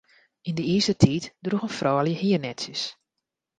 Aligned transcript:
Yn 0.47 0.55
de 0.59 0.65
Izertiid 0.77 1.25
droegen 1.45 1.73
froulju 1.77 2.15
hiernetsjes. 2.23 2.83